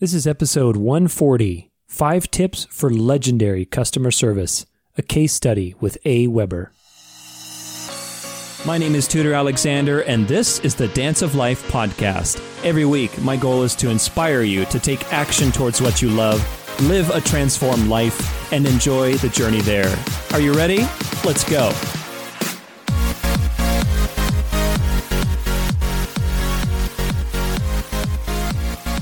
[0.00, 4.64] This is episode 140 Five Tips for Legendary Customer Service,
[4.96, 6.70] a case study with AWeber.
[8.64, 12.42] My name is Tudor Alexander, and this is the Dance of Life podcast.
[12.64, 16.40] Every week, my goal is to inspire you to take action towards what you love,
[16.88, 19.94] live a transformed life, and enjoy the journey there.
[20.32, 20.88] Are you ready?
[21.26, 21.70] Let's go.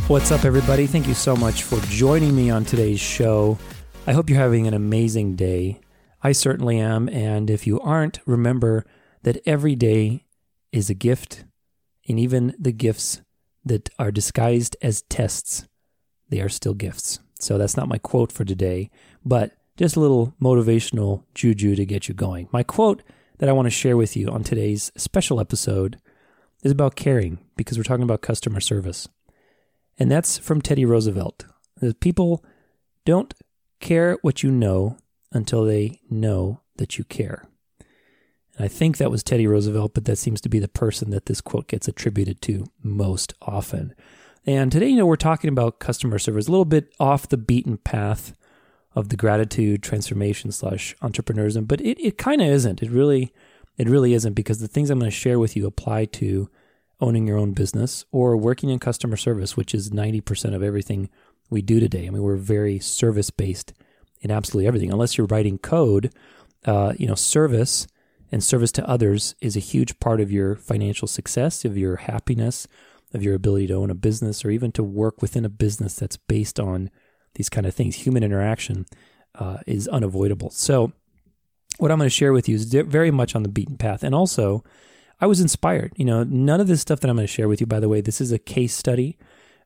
[0.09, 0.87] What's up, everybody?
[0.87, 3.59] Thank you so much for joining me on today's show.
[4.07, 5.83] I hope you're having an amazing day.
[6.23, 7.11] I certainly am.
[7.11, 8.87] And if you aren't, remember
[9.25, 10.25] that every day
[10.73, 11.45] is a gift,
[12.09, 13.21] and even the gifts
[13.67, 15.67] that are disguised as tests,
[16.31, 17.19] they are still gifts.
[17.39, 18.91] So that's not my quote for today,
[19.27, 22.49] but just a little motivational juju to get you going.
[22.51, 23.03] My quote
[23.41, 26.01] that I want to share with you on today's special episode
[26.63, 29.07] is about caring because we're talking about customer service.
[29.99, 31.45] And that's from Teddy Roosevelt.
[31.81, 32.45] The People
[33.05, 33.35] don't
[33.81, 34.97] care what you know
[35.33, 37.45] until they know that you care.
[38.57, 41.27] And I think that was Teddy Roosevelt, but that seems to be the person that
[41.27, 43.95] this quote gets attributed to most often.
[44.47, 47.77] And today, you know, we're talking about customer service, a little bit off the beaten
[47.77, 48.35] path
[48.95, 52.83] of the gratitude transformation slash entrepreneurism, but it, it kind of isn't.
[52.83, 53.33] It really,
[53.77, 56.49] it really isn't because the things I'm going to share with you apply to
[57.01, 61.09] owning your own business or working in customer service, which is 90% of everything
[61.51, 62.07] we do today.
[62.07, 63.73] I mean, we're very service based
[64.21, 64.93] in absolutely everything.
[64.93, 66.13] Unless you're writing code,
[66.65, 67.87] uh, you know, service
[68.31, 72.67] and service to others is a huge part of your financial success, of your happiness,
[73.15, 76.17] of your ability to own a business, or even to work within a business that's
[76.17, 76.91] based on
[77.35, 77.97] these kind of things.
[77.97, 78.87] Human interaction
[79.35, 80.51] uh, is unavoidable.
[80.51, 80.93] So,
[81.79, 84.15] what I'm going to share with you is very much on the beaten path, and
[84.15, 84.65] also
[85.21, 85.93] I was inspired.
[85.97, 87.89] You know, none of this stuff that I'm going to share with you, by the
[87.89, 89.19] way, this is a case study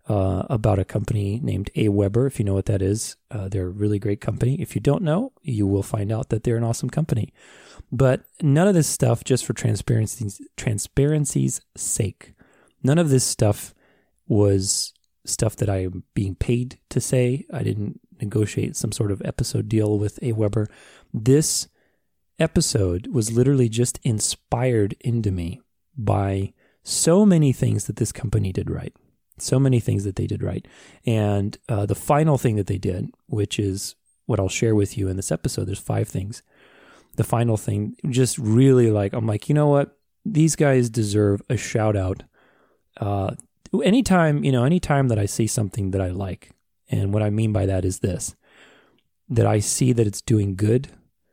[0.09, 1.89] uh, about a company named A.
[1.89, 4.61] If you know what that is, uh, they're a really great company.
[4.61, 7.33] If you don't know, you will find out that they're an awesome company.
[7.91, 12.35] But none of this stuff, just for transparency's, transparency's sake,
[12.83, 13.75] none of this stuff
[14.27, 14.93] was
[15.25, 17.47] stuff that I am being paid to say.
[17.53, 20.33] I didn't negotiate some sort of episode deal with A.
[21.13, 21.69] This
[22.39, 25.61] episode was literally just inspired into me
[25.97, 28.95] by so many things that this company did right.
[29.39, 30.67] So many things that they did right.
[31.07, 33.95] And uh, the final thing that they did, which is
[34.27, 36.43] what I'll share with you in this episode, there's five things.
[37.17, 39.97] The final thing, just really like, I'm like, you know what?
[40.25, 42.23] These guys deserve a shout out.
[43.01, 43.35] Uh,
[43.85, 46.51] anytime, you know, anytime that I see something that I like,
[46.89, 48.37] and what I mean by that is this
[49.29, 50.91] that I see that it's doing good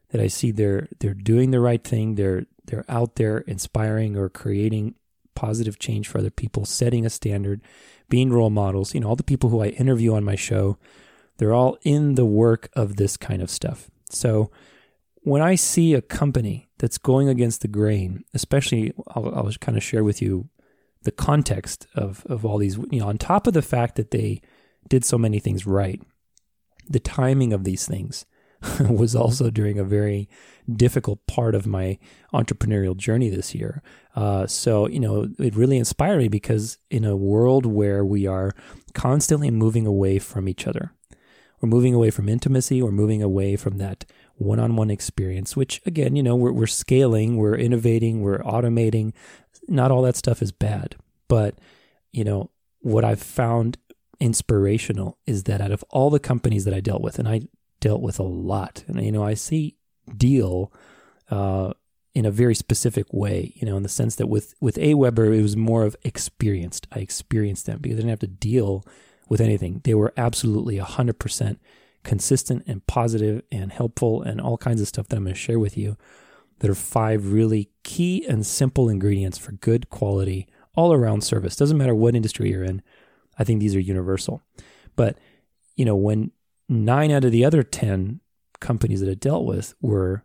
[0.09, 2.15] that I see they're they're doing the right thing.
[2.15, 4.95] They're they're out there inspiring or creating
[5.35, 7.61] positive change for other people, setting a standard,
[8.09, 8.93] being role models.
[8.93, 10.77] You know, all the people who I interview on my show,
[11.37, 13.89] they're all in the work of this kind of stuff.
[14.09, 14.51] So
[15.21, 19.83] when I see a company that's going against the grain, especially I'll, I'll kind of
[19.83, 20.49] share with you
[21.03, 22.77] the context of of all these.
[22.91, 24.41] You know, on top of the fact that they
[24.87, 26.01] did so many things right,
[26.87, 28.25] the timing of these things
[28.89, 30.27] was also during a very
[30.71, 31.97] difficult part of my
[32.33, 33.81] entrepreneurial journey this year.
[34.15, 38.53] Uh, so, you know, it really inspired me because in a world where we are
[38.93, 40.93] constantly moving away from each other,
[41.61, 44.05] we're moving away from intimacy, we're moving away from that
[44.35, 49.13] one on one experience, which again, you know, we're, we're scaling, we're innovating, we're automating.
[49.67, 50.95] Not all that stuff is bad.
[51.27, 51.59] But,
[52.11, 52.49] you know,
[52.79, 53.77] what I've found
[54.19, 57.41] inspirational is that out of all the companies that I dealt with, and I
[57.79, 58.83] dealt with a lot.
[58.87, 59.75] And, you know, I see
[60.15, 60.71] deal
[61.29, 61.73] uh,
[62.13, 65.41] in a very specific way, you know, in the sense that with, with AWeber, it
[65.41, 66.87] was more of experienced.
[66.91, 68.83] I experienced them because I didn't have to deal
[69.27, 69.81] with anything.
[69.83, 71.57] They were absolutely 100%
[72.03, 75.59] consistent and positive and helpful and all kinds of stuff that I'm going to share
[75.59, 75.97] with you.
[76.59, 81.55] That are five really key and simple ingredients for good quality all around service.
[81.55, 82.81] Doesn't matter what industry you're in.
[83.37, 84.41] I think these are universal.
[84.97, 85.17] But,
[85.77, 86.31] you know, when
[86.69, 88.21] nine out of the other 10
[88.59, 90.23] companies that I dealt with were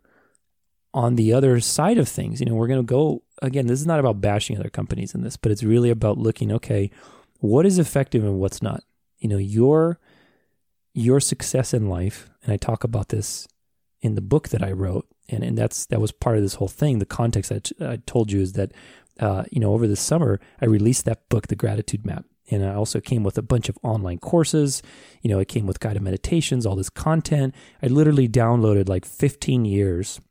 [0.93, 2.39] on the other side of things.
[2.39, 5.21] You know, we're going to go again, this is not about bashing other companies in
[5.21, 6.89] this, but it's really about looking, okay,
[7.39, 8.83] what is effective and what's not.
[9.19, 9.99] You know, your
[10.93, 13.47] your success in life, and I talk about this
[14.01, 16.67] in the book that I wrote, and, and that's that was part of this whole
[16.67, 16.99] thing.
[16.99, 17.51] The context
[17.81, 18.71] I, told you is that
[19.19, 22.73] uh, you know over the summer I released that book, The Gratitude Map, and I
[22.73, 24.81] also came with a bunch of online courses.
[25.21, 27.55] You know, it came with guided meditations, all this content.
[27.81, 30.21] I literally downloaded like 15 years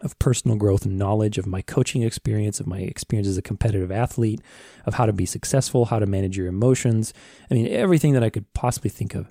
[0.00, 3.90] of personal growth and knowledge of my coaching experience, of my experience as a competitive
[3.90, 4.40] athlete,
[4.86, 7.14] of how to be successful, how to manage your emotions.
[7.50, 9.30] I mean, everything that I could possibly think of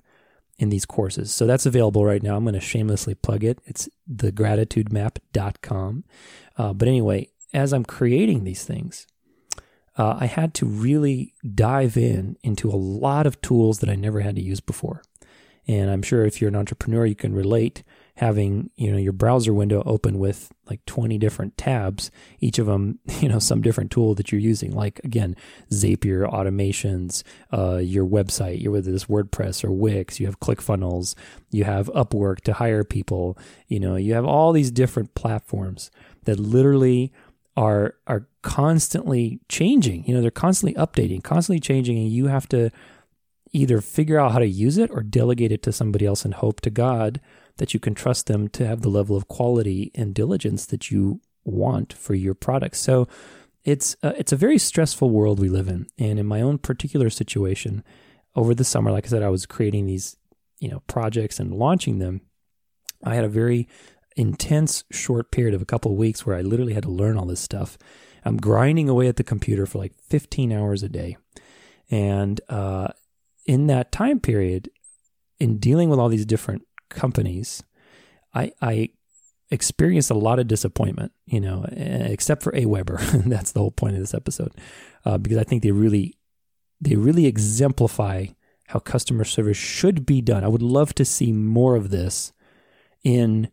[0.58, 1.32] in these courses.
[1.32, 2.36] So that's available right now.
[2.36, 3.58] I'm going to shamelessly plug it.
[3.66, 6.04] It's thegratitudemap.com.
[6.56, 9.06] Uh, but anyway, as I'm creating these things,
[9.96, 14.20] uh, I had to really dive in into a lot of tools that I never
[14.20, 15.02] had to use before.
[15.66, 17.82] And I'm sure if you're an entrepreneur, you can relate
[18.16, 23.00] having, you know, your browser window open with like 20 different tabs, each of them,
[23.20, 24.72] you know, some different tool that you're using.
[24.72, 25.36] Like again,
[25.70, 31.14] Zapier automations, uh, your website, you're whether this WordPress or Wix, you have ClickFunnels,
[31.50, 33.36] you have Upwork to hire people,
[33.66, 35.90] you know, you have all these different platforms
[36.24, 37.12] that literally
[37.56, 40.04] are are constantly changing.
[40.06, 42.70] You know, they're constantly updating, constantly changing, and you have to
[43.52, 46.60] either figure out how to use it or delegate it to somebody else and hope
[46.62, 47.20] to God
[47.58, 51.20] that you can trust them to have the level of quality and diligence that you
[51.44, 52.80] want for your products.
[52.80, 53.06] So
[53.62, 55.86] it's a, it's a very stressful world we live in.
[55.96, 57.84] And in my own particular situation,
[58.34, 60.16] over the summer, like I said, I was creating these
[60.60, 62.22] you know projects and launching them.
[63.02, 63.68] I had a very
[64.16, 67.26] intense short period of a couple of weeks where I literally had to learn all
[67.26, 67.76] this stuff.
[68.24, 71.16] I'm grinding away at the computer for like 15 hours a day,
[71.90, 72.88] and uh,
[73.46, 74.70] in that time period,
[75.38, 77.62] in dealing with all these different companies,
[78.32, 78.90] I, I
[79.50, 83.24] experienced a lot of disappointment, you know, except for AWeber.
[83.26, 84.52] That's the whole point of this episode,
[85.04, 86.14] uh, because I think they really,
[86.80, 88.26] they really exemplify
[88.68, 90.42] how customer service should be done.
[90.42, 92.32] I would love to see more of this
[93.02, 93.50] in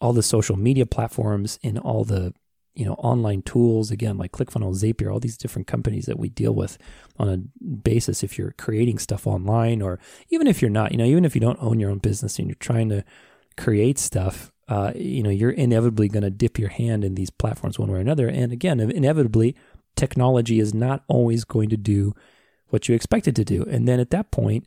[0.00, 2.34] all the social media platforms, and all the
[2.74, 6.54] you know online tools again like ClickFunnels, Zapier, all these different companies that we deal
[6.54, 6.78] with
[7.18, 8.22] on a basis.
[8.22, 9.98] If you're creating stuff online, or
[10.30, 12.48] even if you're not, you know, even if you don't own your own business and
[12.48, 13.04] you're trying to
[13.56, 17.78] create stuff, uh, you know, you're inevitably going to dip your hand in these platforms
[17.78, 18.28] one way or another.
[18.28, 19.56] And again, inevitably,
[19.96, 22.14] technology is not always going to do
[22.68, 23.64] what you expect it to do.
[23.64, 24.66] And then at that point,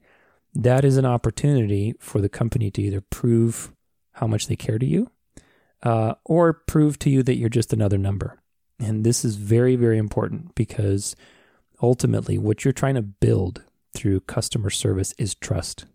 [0.53, 3.71] that is an opportunity for the company to either prove
[4.13, 5.09] how much they care to you
[5.83, 8.39] uh, or prove to you that you're just another number.
[8.79, 11.15] And this is very, very important because
[11.81, 13.63] ultimately, what you're trying to build
[13.93, 15.85] through customer service is trust.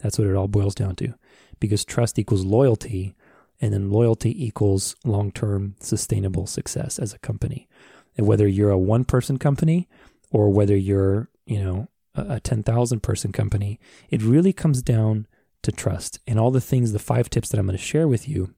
[0.00, 1.14] That's what it all boils down to.
[1.60, 3.14] Because trust equals loyalty,
[3.60, 7.68] and then loyalty equals long term sustainable success as a company.
[8.16, 9.88] And whether you're a one person company
[10.30, 13.80] or whether you're, you know, a 10,000 person company,
[14.10, 15.26] it really comes down
[15.62, 16.20] to trust.
[16.26, 18.54] And all the things, the five tips that I'm going to share with you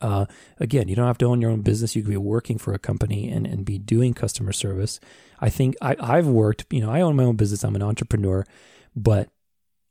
[0.00, 0.26] uh,
[0.58, 1.96] again, you don't have to own your own business.
[1.96, 5.00] You could be working for a company and, and be doing customer service.
[5.40, 7.64] I think I, I've worked, you know, I own my own business.
[7.64, 8.44] I'm an entrepreneur,
[8.94, 9.28] but,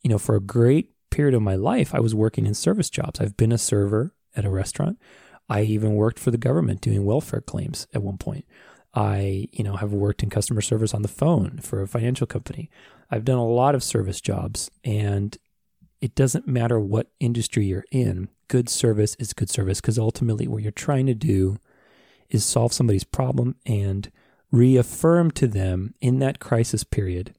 [0.04, 3.20] you know, for a great period of my life, I was working in service jobs.
[3.20, 5.00] I've been a server at a restaurant.
[5.48, 8.46] I even worked for the government doing welfare claims at one point.
[8.94, 12.70] I, you know, have worked in customer service on the phone for a financial company.
[13.12, 15.38] I've done a lot of service jobs and
[16.02, 20.62] it doesn't matter what industry you're in good service is good service because ultimately what
[20.62, 21.58] you're trying to do
[22.30, 24.12] is solve somebody's problem and
[24.52, 27.34] reaffirm to them in that crisis period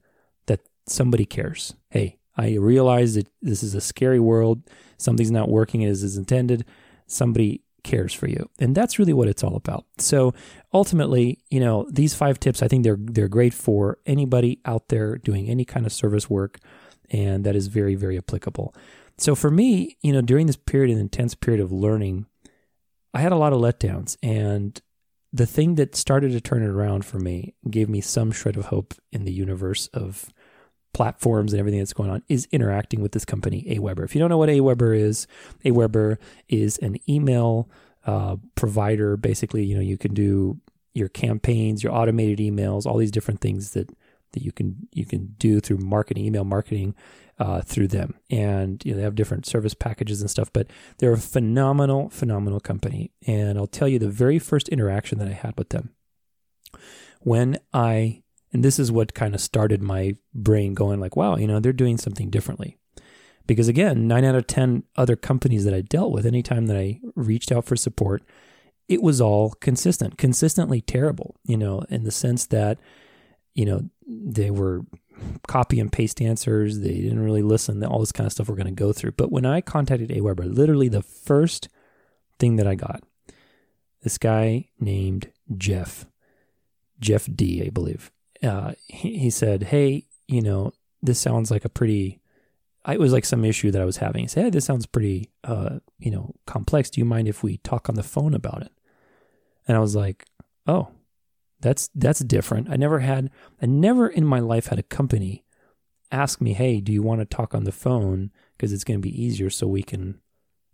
[0.47, 1.75] that somebody cares.
[1.89, 4.61] Hey, I realize that this is a scary world.
[4.97, 6.65] Something's not working as is intended.
[7.07, 8.49] Somebody cares for you.
[8.59, 9.85] And that's really what it's all about.
[9.97, 10.33] So
[10.73, 15.17] ultimately, you know, these five tips, I think they're they're great for anybody out there
[15.17, 16.59] doing any kind of service work
[17.09, 18.73] and that is very very applicable.
[19.17, 22.27] So for me, you know, during this period, an intense period of learning,
[23.13, 24.15] I had a lot of letdowns.
[24.21, 24.79] And
[25.33, 28.67] the thing that started to turn it around for me, gave me some shred of
[28.67, 30.31] hope in the universe of
[30.93, 34.03] platforms and everything that's going on, is interacting with this company, AWeber.
[34.03, 35.27] If you don't know what AWeber is,
[35.65, 36.17] AWeber
[36.47, 37.69] is an email
[38.05, 39.17] uh, provider.
[39.17, 40.59] Basically, you know, you can do
[40.93, 43.89] your campaigns, your automated emails, all these different things that
[44.33, 46.95] that you can you can do through marketing, email marketing
[47.39, 48.15] uh, through them.
[48.29, 50.67] And you know, they have different service packages and stuff, but
[50.97, 53.11] they're a phenomenal, phenomenal company.
[53.25, 55.91] And I'll tell you the very first interaction that I had with them
[57.21, 61.47] when I, and this is what kind of started my brain going like, wow, you
[61.47, 62.77] know, they're doing something differently.
[63.45, 66.99] Because again, nine out of 10 other companies that I dealt with, anytime that I
[67.15, 68.23] reached out for support,
[68.89, 72.77] it was all consistent, consistently terrible, you know, in the sense that,
[73.57, 74.85] you know, they were
[75.47, 76.79] copy and paste answers.
[76.79, 77.83] They didn't really listen.
[77.83, 79.13] All this kind of stuff we're going to go through.
[79.13, 81.67] But when I contacted AWeber, literally the first
[82.39, 83.03] thing that I got,
[84.03, 86.05] this guy named Jeff,
[86.99, 88.11] Jeff D, I believe.
[88.41, 90.71] Uh, he, he said, "Hey, you know,
[91.01, 92.21] this sounds like a pretty
[92.87, 94.23] I, it was like some issue that I was having.
[94.23, 96.89] I said, hey, this sounds pretty, uh, you know, complex.
[96.89, 98.71] Do you mind if we talk on the phone about it?
[99.67, 100.25] And I was like,
[100.65, 100.87] oh,
[101.59, 102.69] that's that's different.
[102.69, 105.43] I never had, I never in my life had a company
[106.11, 109.07] ask me, hey, do you want to talk on the phone because it's going to
[109.07, 110.19] be easier so we can,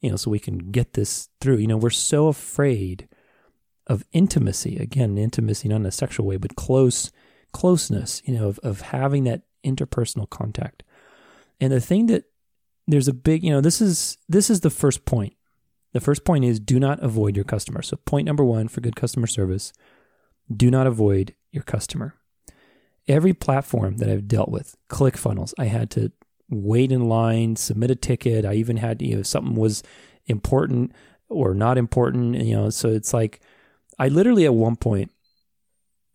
[0.02, 1.58] you know, so we can get this through.
[1.58, 3.08] You know, we're so afraid
[3.88, 4.78] of intimacy.
[4.78, 7.12] Again, intimacy not in a sexual way, but close
[7.52, 8.22] closeness.
[8.26, 10.84] You know, of of having that interpersonal contact.
[11.60, 12.26] And the thing that
[12.88, 15.36] there's a big, you know, this is this is the first point.
[15.94, 17.82] The first point is do not avoid your customer.
[17.82, 19.72] So point number 1 for good customer service,
[20.56, 22.16] do not avoid your customer.
[23.08, 26.12] Every platform that I've dealt with, ClickFunnels, I had to
[26.50, 28.46] wait in line, submit a ticket.
[28.46, 29.84] I even had, you know, something was
[30.26, 30.94] important
[31.30, 33.42] or not important, you know, so it's like
[34.00, 35.12] I literally at one point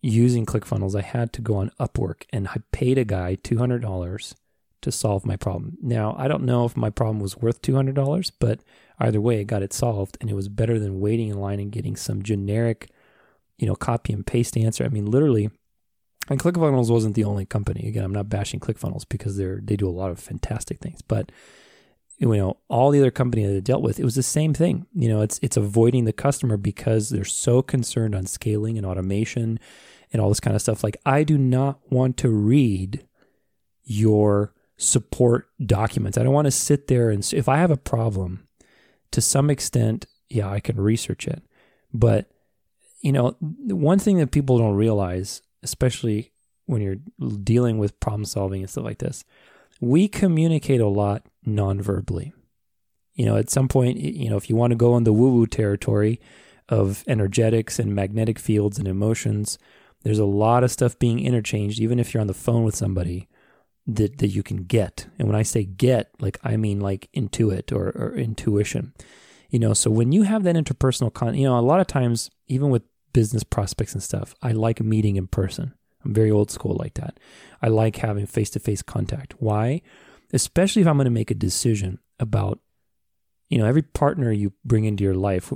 [0.01, 4.35] using ClickFunnels, I had to go on Upwork and I paid a guy $200
[4.81, 5.77] to solve my problem.
[5.81, 8.61] Now, I don't know if my problem was worth $200, but
[8.99, 11.71] either way, it got it solved and it was better than waiting in line and
[11.71, 12.89] getting some generic,
[13.59, 14.83] you know, copy and paste answer.
[14.83, 15.49] I mean, literally,
[16.29, 17.87] and ClickFunnels wasn't the only company.
[17.87, 21.31] Again, I'm not bashing ClickFunnels because they're they do a lot of fantastic things, but
[22.19, 24.85] you know, all the other company that I dealt with, it was the same thing.
[24.93, 29.59] You know, it's it's avoiding the customer because they're so concerned on scaling and automation
[30.11, 30.83] and all this kind of stuff.
[30.83, 33.05] Like, I do not want to read
[33.83, 36.17] your support documents.
[36.17, 38.47] I don't want to sit there and if I have a problem,
[39.11, 41.41] to some extent, yeah, I can research it.
[41.93, 42.29] But
[43.01, 46.31] you know, one thing that people don't realize, especially
[46.65, 46.97] when you're
[47.43, 49.23] dealing with problem solving and stuff like this,
[49.81, 52.33] we communicate a lot non-verbally.
[53.13, 55.47] You know, at some point, you know, if you want to go in the woo-woo
[55.47, 56.19] territory
[56.67, 59.57] of energetics and magnetic fields and emotions,
[60.03, 63.27] there's a lot of stuff being interchanged, even if you're on the phone with somebody
[63.87, 65.07] that, that you can get.
[65.17, 68.93] And when I say get, like I mean like intuit or, or intuition.
[69.49, 72.29] You know, so when you have that interpersonal con you know, a lot of times,
[72.47, 75.73] even with business prospects and stuff, I like meeting in person.
[76.03, 77.19] I'm very old school like that.
[77.61, 79.35] I like having face to face contact.
[79.39, 79.81] Why?
[80.31, 82.59] Especially if I'm going to make a decision about,
[83.49, 85.51] you know, every partner you bring into your life,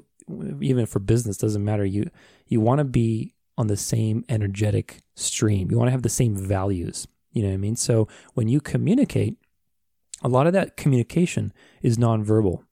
[0.61, 1.85] even for business, doesn't matter.
[1.85, 2.09] You
[2.47, 5.69] you want to be on the same energetic stream.
[5.69, 7.07] You want to have the same values.
[7.31, 7.75] You know what I mean?
[7.75, 9.37] So when you communicate,
[10.21, 12.63] a lot of that communication is nonverbal.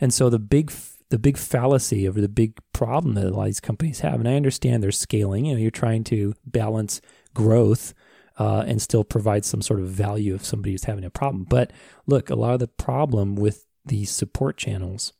[0.00, 0.72] And so the big
[1.10, 4.28] the big fallacy of the big problem that a lot of these companies have, and
[4.28, 7.00] I understand they're scaling, you know, you're trying to balance
[7.34, 7.94] growth
[8.38, 11.44] uh, and still provide some sort of value if somebody is having a problem.
[11.44, 11.72] But
[12.06, 15.12] look, a lot of the problem with these support channels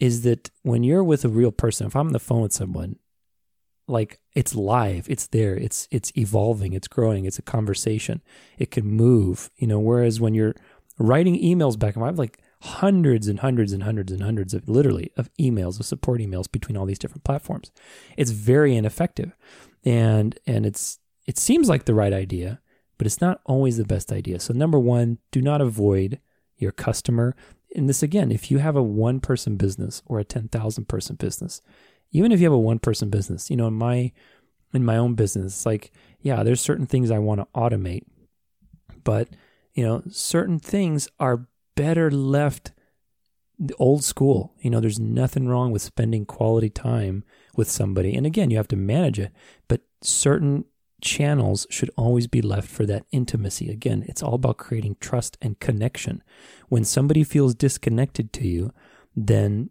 [0.00, 2.96] is that when you're with a real person, if I'm on the phone with someone,
[3.88, 8.22] like it's live it's there it's it's evolving it's growing it's a conversation
[8.56, 10.54] it can move you know whereas when you're
[10.98, 15.10] writing emails back and have like hundreds and hundreds and hundreds and hundreds of literally
[15.16, 17.72] of emails of support emails between all these different platforms.
[18.16, 19.36] It's very ineffective.
[19.84, 22.60] And and it's it seems like the right idea
[22.98, 24.38] but it's not always the best idea.
[24.38, 26.20] So number one do not avoid
[26.56, 27.34] your customer.
[27.74, 31.62] And this again if you have a one person business or a 10,000 person business
[32.12, 34.12] even if you have a one person business, you know, in my
[34.74, 35.90] in my own business, like,
[36.20, 38.04] yeah, there's certain things I want to automate,
[39.02, 39.28] but
[39.74, 42.72] you know, certain things are better left
[43.78, 44.54] old school.
[44.60, 47.24] You know, there's nothing wrong with spending quality time
[47.56, 48.14] with somebody.
[48.14, 49.32] And again, you have to manage it,
[49.68, 50.64] but certain
[51.00, 53.70] channels should always be left for that intimacy.
[53.70, 56.22] Again, it's all about creating trust and connection.
[56.68, 58.72] When somebody feels disconnected to you,
[59.14, 59.70] then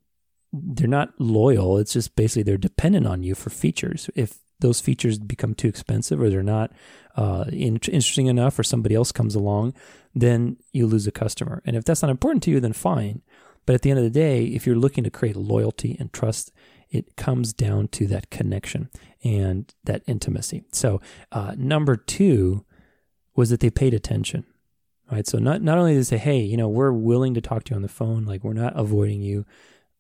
[0.54, 1.78] they're not loyal.
[1.78, 4.10] It's just basically they're dependent on you for features.
[4.16, 6.72] If those features become too expensive or they're not
[7.16, 9.74] uh, in- interesting enough or somebody else comes along,
[10.16, 11.62] then you lose a customer.
[11.66, 13.22] And if that's not important to you, then fine.
[13.66, 16.52] But at the end of the day, if you're looking to create loyalty and trust,
[16.90, 18.90] it comes down to that connection
[19.24, 20.64] and that intimacy.
[20.72, 21.00] So,
[21.32, 22.66] uh, number two
[23.36, 24.46] was that they paid attention.
[25.12, 25.28] Right.
[25.28, 27.72] So not not only did they say, "Hey, you know, we're willing to talk to
[27.72, 28.24] you on the phone.
[28.24, 29.46] Like we're not avoiding you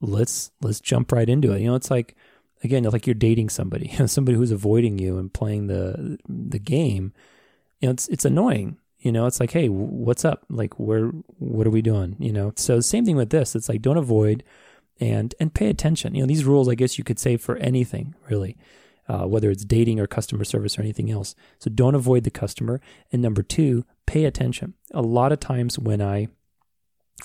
[0.01, 1.61] let's let's jump right into it.
[1.61, 2.15] You know, it's like
[2.63, 7.13] again, like you're dating somebody, somebody who's avoiding you and playing the the game.
[7.79, 8.77] You know, it's it's annoying.
[8.99, 10.45] You know, it's like, hey, what's up?
[10.49, 11.07] Like, where
[11.39, 12.15] what are we doing?
[12.19, 13.55] You know, so same thing with this.
[13.55, 14.43] It's like don't avoid
[14.99, 16.15] and and pay attention.
[16.15, 18.57] You know, these rules, I guess you could say for anything really.
[19.09, 21.35] Uh, whether it's dating or customer service or anything else.
[21.59, 22.79] So don't avoid the customer.
[23.11, 24.75] And number two, pay attention.
[24.93, 26.29] A lot of times when I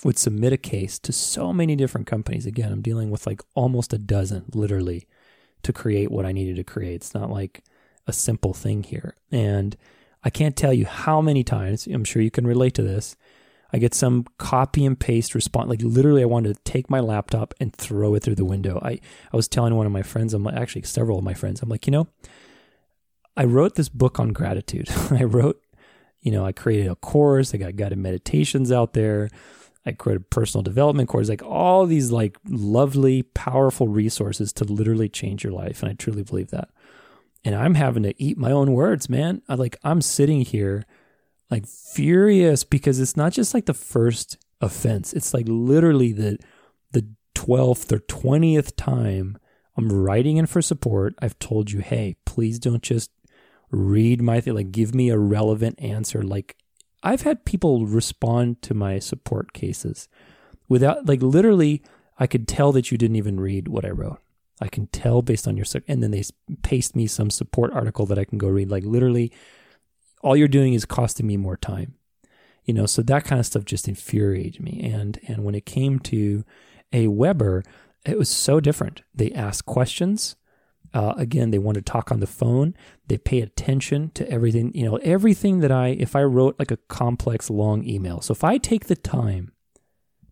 [0.03, 2.45] would submit a case to so many different companies.
[2.45, 5.07] Again, I'm dealing with like almost a dozen, literally,
[5.63, 6.95] to create what I needed to create.
[6.95, 7.63] It's not like
[8.05, 9.15] a simple thing here.
[9.31, 9.75] And
[10.23, 13.15] I can't tell you how many times, I'm sure you can relate to this.
[13.73, 15.69] I get some copy and paste response.
[15.69, 18.79] Like literally, I wanted to take my laptop and throw it through the window.
[18.83, 18.99] I,
[19.31, 21.69] I was telling one of my friends, I'm like, actually several of my friends, I'm
[21.69, 22.07] like, you know,
[23.35, 24.89] I wrote this book on gratitude.
[25.11, 25.61] I wrote,
[26.21, 27.53] you know, I created a course.
[27.53, 29.29] I got guided meditations out there.
[29.87, 35.43] I created personal development course, like all these like lovely, powerful resources to literally change
[35.43, 35.81] your life.
[35.81, 36.69] And I truly believe that.
[37.45, 39.41] And I'm having to eat my own words, man.
[39.47, 40.85] I like I'm sitting here
[41.49, 45.13] like furious because it's not just like the first offense.
[45.13, 46.37] It's like literally the
[46.91, 49.37] the 12th or 20th time
[49.77, 51.13] I'm writing in for support.
[51.21, 53.11] I've told you, hey, please don't just
[53.69, 56.23] read my thing, like give me a relevant answer.
[56.23, 56.57] Like
[57.07, 60.09] I've had people respond to my support cases
[60.67, 61.81] without like literally
[62.19, 64.19] I could tell that you didn't even read what I wrote.
[64.59, 66.23] I can tell based on your and then they
[66.63, 68.69] paste me some support article that I can go read.
[68.69, 69.31] Like literally
[70.21, 71.93] all you're doing is costing me more time.
[72.65, 74.81] You know, so that kind of stuff just infuriated me.
[74.83, 76.43] And and when it came to
[76.91, 77.63] AWeber,
[78.05, 79.01] it was so different.
[79.15, 80.35] They ask questions.
[80.93, 82.73] Uh, again, they want to talk on the phone.
[83.07, 84.71] They pay attention to everything.
[84.73, 88.21] You know, everything that I, if I wrote like a complex long email.
[88.21, 89.51] So if I take the time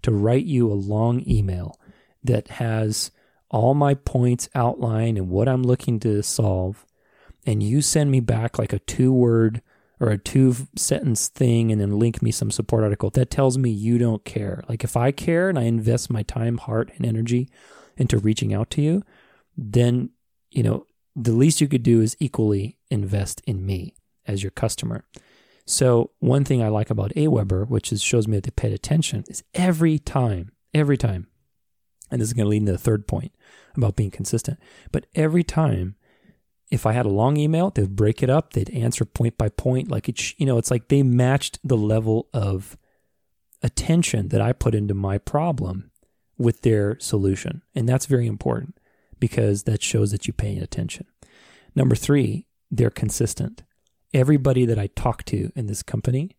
[0.02, 1.80] to write you a long email
[2.24, 3.12] that has
[3.50, 6.86] all my points outlined and what I'm looking to solve,
[7.46, 9.62] and you send me back like a two word
[10.00, 13.70] or a two sentence thing and then link me some support article, that tells me
[13.70, 14.64] you don't care.
[14.68, 17.50] Like if I care and I invest my time, heart, and energy
[17.98, 19.04] into reaching out to you,
[19.58, 20.10] then,
[20.56, 20.86] you know,
[21.16, 23.94] the least you could do is equally invest in me
[24.26, 25.06] as your customer.
[25.66, 29.24] So one thing I like about AWeber, which is, shows me that they paid attention,
[29.28, 31.28] is every time, every time,
[32.10, 33.32] and this is going to lead into the third point
[33.76, 34.60] about being consistent,
[34.92, 35.96] but every time
[36.72, 38.54] if I had a long email, they'd break it up.
[38.54, 39.90] They'd answer point by point.
[39.90, 42.76] Like it's, you know, it's like they matched the level of
[43.62, 45.92] attention that I put into my problem
[46.38, 47.62] with their solution.
[47.76, 48.78] And that's very important
[49.20, 51.06] because that shows that you're paying attention.
[51.76, 53.64] Number three, they're consistent.
[54.14, 56.32] Everybody that I talked to in this company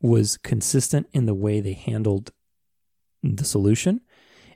[0.00, 2.32] was consistent in the way they handled
[3.22, 4.00] the solution,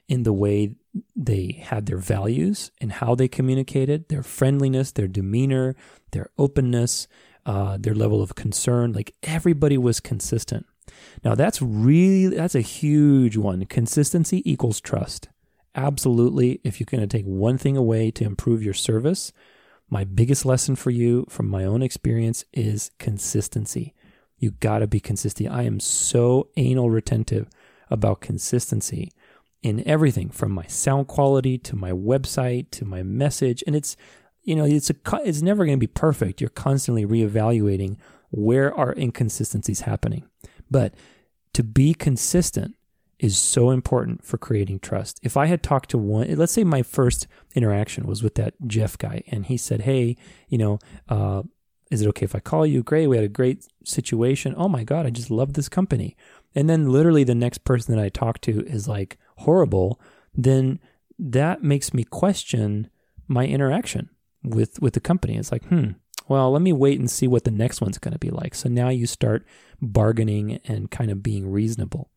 [0.07, 0.75] in the way
[1.15, 5.75] they had their values and how they communicated, their friendliness, their demeanor,
[6.11, 7.07] their openness,
[7.45, 8.93] uh, their level of concern.
[8.93, 10.65] Like everybody was consistent.
[11.23, 13.65] Now that's really that's a huge one.
[13.65, 15.29] Consistency equals trust.
[15.75, 16.61] Absolutely.
[16.63, 19.33] If you're to take one thing away to improve your service,
[19.89, 23.93] my biggest lesson for you from my own experience is consistency.
[24.37, 25.51] You got to be consistent.
[25.51, 27.49] I am so anal retentive
[27.89, 29.11] about consistency
[29.61, 33.97] in everything from my sound quality to my website to my message and it's
[34.43, 37.97] you know it's a it's never going to be perfect you're constantly reevaluating
[38.29, 40.23] where are inconsistencies happening
[40.69, 40.93] but
[41.53, 42.75] to be consistent
[43.19, 46.81] is so important for creating trust if i had talked to one let's say my
[46.81, 50.15] first interaction was with that jeff guy and he said hey
[50.49, 51.41] you know uh,
[51.91, 54.83] is it okay if i call you great we had a great situation oh my
[54.83, 56.15] god i just love this company
[56.53, 59.99] and then literally the next person that i talk to is like horrible,
[60.33, 60.79] then
[61.17, 62.89] that makes me question
[63.27, 64.09] my interaction
[64.43, 65.37] with with the company.
[65.37, 65.91] It's like, hmm,
[66.27, 68.55] well, let me wait and see what the next one's going to be like.
[68.55, 69.45] So now you start
[69.81, 72.09] bargaining and kind of being reasonable.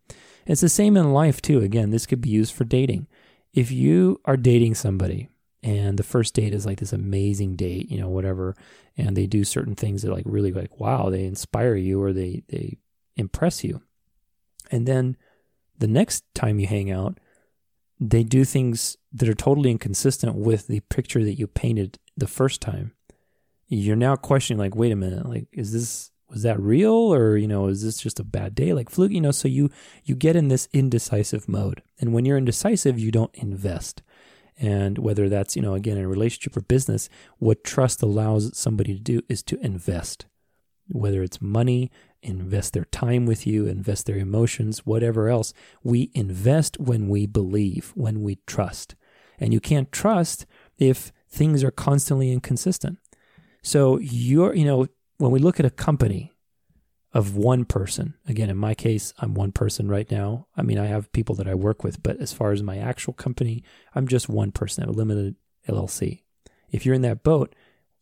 [0.48, 1.60] It's the same in life too.
[1.60, 3.06] Again, this could be used for dating.
[3.52, 5.28] If you are dating somebody
[5.62, 8.56] and the first date is like this amazing date, you know, whatever,
[8.96, 12.42] and they do certain things that like really like wow, they inspire you or they
[12.48, 12.78] they
[13.16, 13.82] impress you.
[14.70, 15.16] And then
[15.78, 17.20] the next time you hang out,
[18.00, 22.60] they do things that are totally inconsistent with the picture that you painted the first
[22.60, 22.92] time.
[23.68, 27.48] You're now questioning, like, wait a minute, like, is this was that real or you
[27.48, 29.70] know is this just a bad day like fluke you know so you
[30.04, 34.02] you get in this indecisive mode and when you're indecisive you don't invest
[34.58, 38.94] and whether that's you know again in a relationship or business what trust allows somebody
[38.94, 40.26] to do is to invest
[40.90, 41.90] whether it's money
[42.22, 45.52] invest their time with you, invest their emotions, whatever else.
[45.82, 48.94] We invest when we believe, when we trust.
[49.38, 50.46] And you can't trust
[50.78, 52.98] if things are constantly inconsistent.
[53.62, 54.86] So you're, you know,
[55.18, 56.32] when we look at a company
[57.12, 60.46] of one person, again, in my case, I'm one person right now.
[60.56, 63.12] I mean, I have people that I work with, but as far as my actual
[63.12, 63.62] company,
[63.94, 64.82] I'm just one person.
[64.82, 65.36] Have a limited
[65.68, 66.22] LLC.
[66.70, 67.54] If you're in that boat,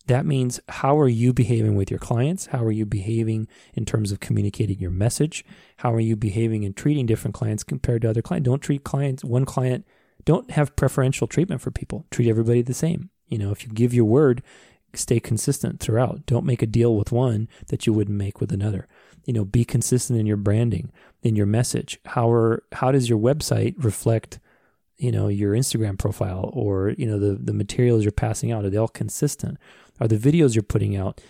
[0.07, 2.47] that means how are you behaving with your clients?
[2.47, 5.45] How are you behaving in terms of communicating your message?
[5.79, 8.47] How are you behaving in treating different clients compared to other clients?
[8.47, 9.85] Don't treat clients, one client,
[10.25, 12.07] don't have preferential treatment for people.
[12.11, 13.11] Treat everybody the same.
[13.29, 14.43] You know, if you give your word,
[14.95, 16.27] stay consistent throughout.
[16.27, 18.87] Don't make a deal with one that you wouldn't make with another.
[19.27, 20.91] you know, be consistent in your branding,
[21.23, 21.99] in your message.
[22.07, 24.39] How are how does your website reflect,
[24.97, 28.65] you know, your Instagram profile or you know the the materials you're passing out?
[28.65, 29.59] Are they all consistent?
[30.01, 31.21] Are the videos you're putting out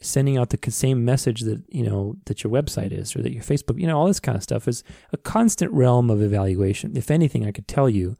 [0.00, 3.42] sending out the same message that you know that your website is or that your
[3.42, 6.96] Facebook, you know, all this kind of stuff is a constant realm of evaluation.
[6.96, 8.16] If anything, I could tell you,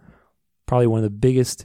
[0.66, 1.64] probably one of the biggest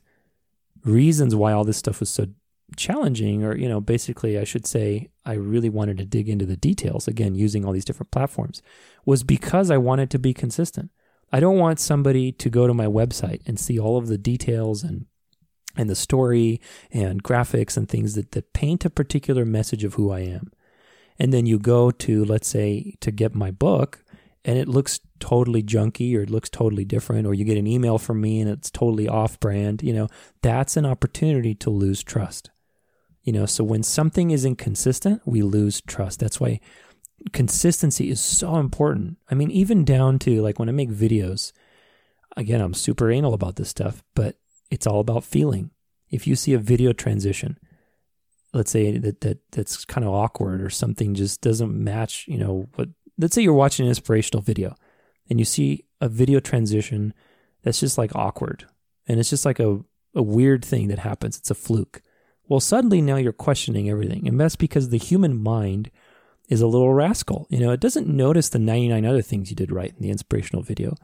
[0.85, 2.27] reasons why all this stuff was so
[2.75, 6.57] challenging, or you know, basically, I should say, I really wanted to dig into the
[6.57, 8.61] details again, using all these different platforms,
[9.05, 10.91] was because I wanted to be consistent.
[11.31, 14.83] I don't want somebody to go to my website and see all of the details
[14.83, 15.05] and
[15.75, 16.59] and the story
[16.91, 20.51] and graphics and things that, that paint a particular message of who I am.
[21.19, 24.03] And then you go to, let's say, to get my book
[24.43, 27.97] and it looks totally junky or it looks totally different, or you get an email
[27.97, 30.07] from me and it's totally off brand, you know,
[30.41, 32.49] that's an opportunity to lose trust.
[33.27, 36.21] You know, so when something is inconsistent, we lose trust.
[36.21, 36.61] That's why
[37.33, 39.17] consistency is so important.
[39.29, 41.51] I mean, even down to like when I make videos,
[42.37, 44.37] again, I'm super anal about this stuff, but
[44.71, 45.71] it's all about feeling.
[46.09, 47.59] If you see a video transition,
[48.53, 52.69] let's say that, that that's kind of awkward or something just doesn't match, you know,
[52.75, 52.87] what
[53.17, 54.73] let's say you're watching an inspirational video
[55.29, 57.13] and you see a video transition
[57.61, 58.65] that's just like awkward
[59.05, 59.81] and it's just like a,
[60.15, 61.37] a weird thing that happens.
[61.37, 62.01] It's a fluke.
[62.47, 64.27] Well, suddenly now you're questioning everything.
[64.27, 65.91] And that's because the human mind
[66.47, 67.45] is a little rascal.
[67.49, 70.63] You know, it doesn't notice the 99 other things you did right in the inspirational
[70.63, 70.95] video.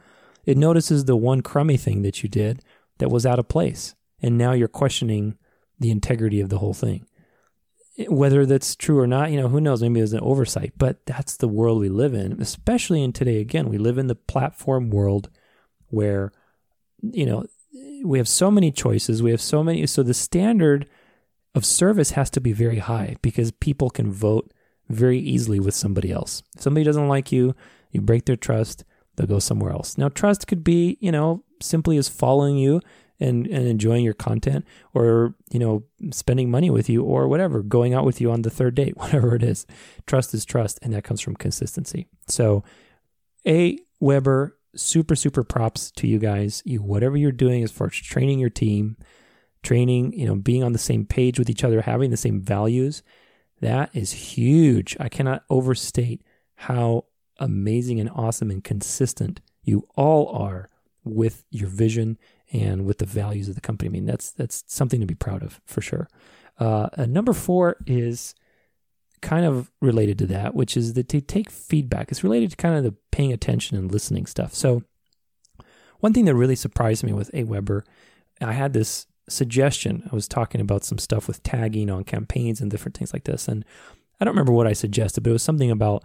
[0.45, 2.63] It notices the one crummy thing that you did
[2.97, 3.95] that was out of place.
[4.21, 5.37] And now you're questioning
[5.79, 7.05] the integrity of the whole thing.
[8.07, 9.81] Whether that's true or not, you know, who knows?
[9.81, 13.39] Maybe it was an oversight, but that's the world we live in, especially in today.
[13.39, 15.29] Again, we live in the platform world
[15.89, 16.31] where,
[17.01, 17.45] you know,
[18.03, 19.21] we have so many choices.
[19.21, 19.85] We have so many.
[19.85, 20.87] So the standard
[21.55, 24.51] of service has to be very high because people can vote
[24.89, 26.43] very easily with somebody else.
[26.55, 27.55] If somebody doesn't like you,
[27.91, 28.83] you break their trust,
[29.15, 29.97] they'll go somewhere else.
[29.97, 32.81] Now, trust could be, you know, simply as following you
[33.19, 37.93] and, and enjoying your content or, you know, spending money with you or whatever, going
[37.93, 39.65] out with you on the third date, whatever it is.
[40.07, 42.07] Trust is trust, and that comes from consistency.
[42.27, 42.63] So,
[43.45, 46.63] A, Weber, super, super props to you guys.
[46.65, 48.97] You, whatever you're doing as far as training your team,
[49.63, 53.01] training, you know, being on the same page with each other, having the same values,
[53.61, 54.95] that is huge.
[54.99, 56.21] I cannot overstate
[56.55, 57.05] how
[57.39, 60.69] amazing and awesome and consistent you all are
[61.03, 62.17] with your vision
[62.51, 63.89] and with the values of the company.
[63.89, 66.07] I mean, that's that's something to be proud of for sure.
[66.59, 68.35] Uh, number four is
[69.21, 72.11] kind of related to that, which is that to take feedback.
[72.11, 74.53] It's related to kind of the paying attention and listening stuff.
[74.53, 74.83] So,
[75.99, 77.83] one thing that really surprised me with AWeber,
[78.41, 80.07] I had this suggestion.
[80.11, 83.47] I was talking about some stuff with tagging on campaigns and different things like this,
[83.47, 83.65] and
[84.19, 86.03] I don't remember what I suggested, but it was something about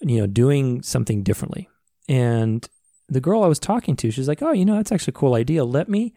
[0.00, 1.68] you know doing something differently.
[2.08, 2.68] And
[3.08, 5.34] the girl I was talking to, she's like, "Oh, you know, that's actually a cool
[5.34, 5.64] idea.
[5.64, 6.14] Let me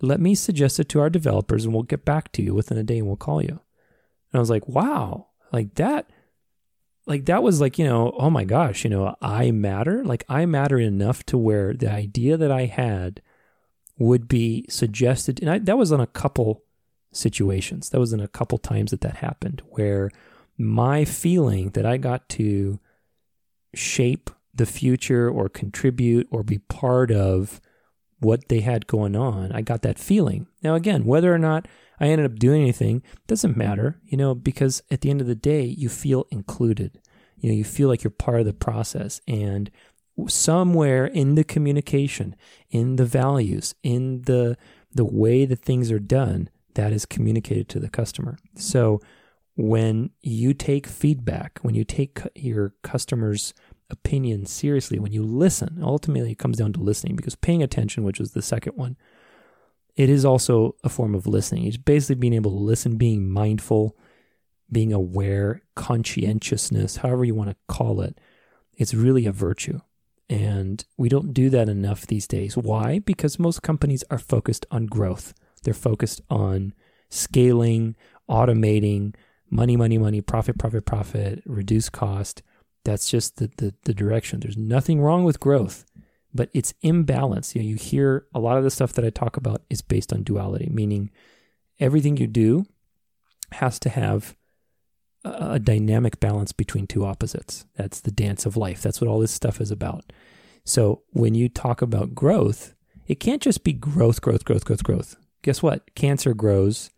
[0.00, 2.82] let me suggest it to our developers, and we'll get back to you within a
[2.82, 6.10] day, and we'll call you." And I was like, "Wow, like that."
[7.06, 10.02] Like that was like, you know, oh my gosh, you know, I matter.
[10.04, 13.20] Like I matter enough to where the idea that I had
[13.98, 15.40] would be suggested.
[15.40, 16.64] And I, that was on a couple
[17.12, 17.90] situations.
[17.90, 20.10] That was in a couple times that that happened where
[20.58, 22.78] my feeling that I got to
[23.74, 27.60] shape the future or contribute or be part of
[28.20, 29.52] what they had going on.
[29.52, 30.46] I got that feeling.
[30.62, 31.66] Now, again, whether or not
[32.00, 35.34] I ended up doing anything doesn't matter, you know, because at the end of the
[35.34, 37.00] day, you feel included.
[37.36, 39.20] You know, you feel like you're part of the process.
[39.28, 39.70] And
[40.28, 42.36] somewhere in the communication,
[42.70, 44.56] in the values, in the
[44.92, 48.38] the way that things are done, that is communicated to the customer.
[48.54, 49.00] So
[49.56, 53.54] when you take feedback, when you take your customers'
[53.90, 58.20] opinion seriously, when you listen, ultimately it comes down to listening because paying attention, which
[58.20, 58.96] is the second one,
[59.96, 61.66] it is also a form of listening.
[61.66, 63.96] It's basically being able to listen, being mindful,
[64.70, 68.18] being aware, conscientiousness, however you want to call it.
[68.76, 69.80] It's really a virtue.
[70.28, 72.56] And we don't do that enough these days.
[72.56, 72.98] Why?
[72.98, 75.34] Because most companies are focused on growth.
[75.62, 76.72] They're focused on
[77.10, 77.96] scaling,
[78.28, 79.14] automating,
[79.50, 82.42] money, money, money, profit, profit, profit, reduce cost.
[82.84, 84.40] That's just the, the, the direction.
[84.40, 85.84] There's nothing wrong with growth,
[86.34, 87.54] but it's imbalance.
[87.54, 90.12] You know, you hear a lot of the stuff that I talk about is based
[90.12, 91.10] on duality, meaning
[91.78, 92.64] everything you do
[93.52, 94.36] has to have
[95.24, 97.64] a, dynamic balance between two opposites.
[97.76, 98.82] That's the dance of life.
[98.82, 100.12] That's what all this stuff is about.
[100.64, 102.74] So when you talk about growth,
[103.06, 105.16] it can't just be growth, growth, growth, growth, growth.
[105.42, 105.94] Guess what?
[105.94, 106.90] Cancer grows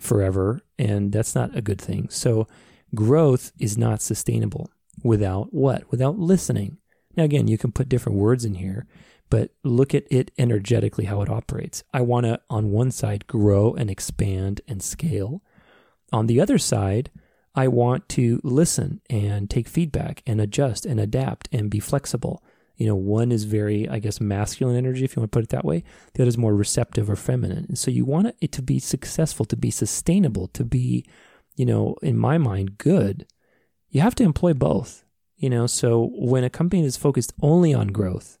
[0.00, 2.08] forever, and that's not a good thing.
[2.10, 2.48] So
[2.94, 4.70] growth is not sustainable
[5.02, 5.90] without what?
[5.90, 6.78] Without listening.
[7.16, 8.86] Now, again, you can put different words in here,
[9.28, 11.84] but look at it energetically, how it operates.
[11.92, 15.42] I want to, on one side, grow and expand and scale.
[16.12, 17.10] On the other side,
[17.60, 22.42] I want to listen and take feedback and adjust and adapt and be flexible.
[22.78, 25.50] You know, one is very, I guess, masculine energy, if you want to put it
[25.50, 25.84] that way.
[26.14, 27.66] The other is more receptive or feminine.
[27.68, 31.04] And so you want it to be successful, to be sustainable, to be,
[31.54, 33.26] you know, in my mind, good.
[33.90, 35.04] You have to employ both.
[35.36, 38.38] You know, so when a company is focused only on growth,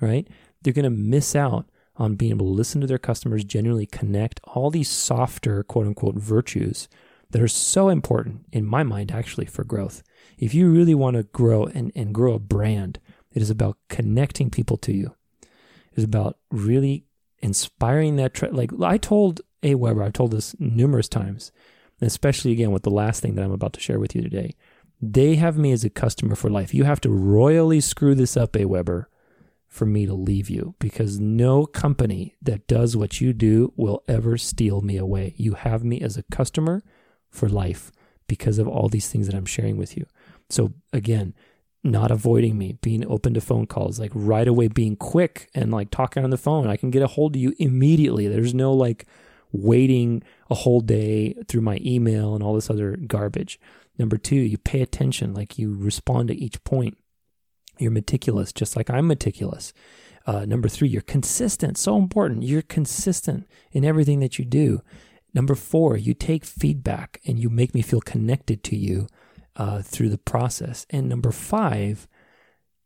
[0.00, 0.28] right,
[0.62, 4.38] they're going to miss out on being able to listen to their customers, genuinely connect
[4.44, 6.88] all these softer, quote unquote, virtues
[7.36, 10.02] that are so important in my mind, actually, for growth.
[10.38, 12.98] If you really want to grow and, and grow a brand,
[13.30, 15.14] it is about connecting people to you.
[15.42, 17.04] It is about really
[17.40, 18.32] inspiring that.
[18.32, 21.52] Tra- like I told AWeber, I've told this numerous times,
[22.00, 24.54] especially again with the last thing that I'm about to share with you today.
[25.02, 26.72] They have me as a customer for life.
[26.72, 29.04] You have to royally screw this up, AWeber,
[29.68, 34.38] for me to leave you because no company that does what you do will ever
[34.38, 35.34] steal me away.
[35.36, 36.82] You have me as a customer
[37.36, 37.92] for life
[38.26, 40.06] because of all these things that I'm sharing with you.
[40.50, 41.34] So again,
[41.84, 45.90] not avoiding me, being open to phone calls, like right away being quick and like
[45.90, 46.66] talking on the phone.
[46.66, 48.26] I can get a hold of you immediately.
[48.26, 49.06] There's no like
[49.52, 53.60] waiting a whole day through my email and all this other garbage.
[53.98, 56.98] Number two, you pay attention, like you respond to each point.
[57.78, 59.72] You're meticulous, just like I'm meticulous.
[60.26, 61.78] Uh, number three, you're consistent.
[61.78, 62.42] So important.
[62.42, 64.82] You're consistent in everything that you do.
[65.36, 69.06] Number four, you take feedback and you make me feel connected to you
[69.54, 70.86] uh, through the process.
[70.88, 72.08] And number five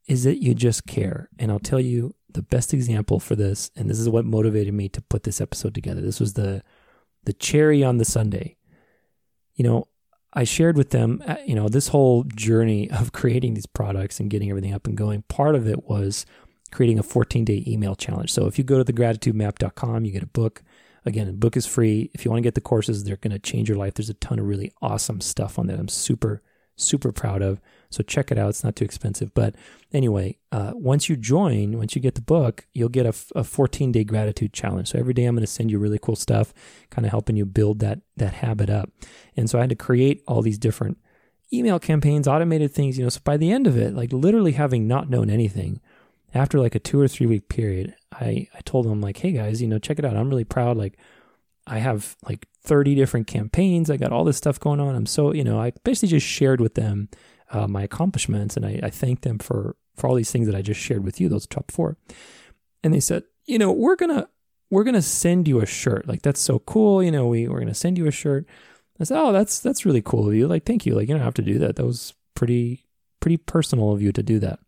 [0.09, 1.29] is that you just care.
[1.39, 4.89] And I'll tell you the best example for this, and this is what motivated me
[4.89, 6.01] to put this episode together.
[6.01, 6.65] This was the
[7.23, 8.57] the cherry on the sundae.
[9.55, 9.89] You know,
[10.33, 14.29] I shared with them, uh, you know, this whole journey of creating these products and
[14.29, 15.23] getting everything up and going.
[15.29, 16.27] Part of it was
[16.73, 18.33] creating a 14 day email challenge.
[18.33, 20.65] So if you go to thegratitudemap.com, you get a book.
[21.05, 22.11] Again, the book is free.
[22.13, 23.95] If you want to get the courses, they're going to change your life.
[23.95, 25.79] There's a ton of really awesome stuff on that.
[25.79, 26.43] I'm super,
[26.77, 27.61] super proud of.
[27.91, 28.51] So check it out.
[28.51, 29.35] It's not too expensive.
[29.35, 29.55] But
[29.93, 33.93] anyway, uh, once you join, once you get the book, you'll get a, a 14
[33.93, 34.89] day gratitude challenge.
[34.89, 36.55] So every day I'm going to send you really cool stuff,
[36.91, 38.91] kind of helping you build that that habit up.
[39.37, 40.99] And so I had to create all these different
[41.53, 42.97] email campaigns, automated things.
[42.97, 45.81] You know, so by the end of it, like literally having not known anything,
[46.35, 49.61] after like a two or three week period, I I told them like, hey guys,
[49.61, 50.16] you know, check it out.
[50.16, 50.77] I'm really proud.
[50.77, 50.99] Like
[51.66, 53.90] I have like 30 different campaigns.
[53.90, 54.95] I got all this stuff going on.
[54.95, 57.09] I'm so, you know, I basically just shared with them
[57.53, 60.62] uh, my accomplishments, and I, I thanked them for for all these things that I
[60.62, 61.29] just shared with you.
[61.29, 61.97] Those top four,
[62.83, 64.29] and they said, you know, we're gonna
[64.71, 66.07] we're gonna send you a shirt.
[66.07, 67.03] Like that's so cool.
[67.03, 68.47] You know, we we're gonna send you a shirt.
[69.01, 70.47] I said, oh, that's that's really cool of you.
[70.47, 70.95] Like, thank you.
[70.95, 71.77] Like, you don't have to do that.
[71.77, 72.87] That was pretty
[73.21, 74.61] pretty personal of you to do that.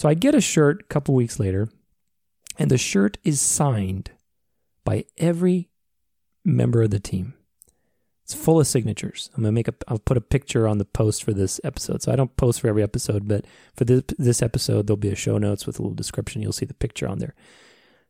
[0.00, 1.68] So I get a shirt a couple weeks later,
[2.58, 4.10] and the shirt is signed
[4.82, 5.68] by every
[6.42, 7.34] member of the team.
[8.24, 9.28] It's full of signatures.
[9.36, 9.74] I'm gonna make a.
[9.88, 12.00] I'll put a picture on the post for this episode.
[12.00, 13.44] So I don't post for every episode, but
[13.76, 16.40] for this this episode, there'll be a show notes with a little description.
[16.40, 17.34] You'll see the picture on there.